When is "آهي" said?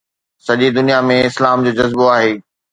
2.17-2.31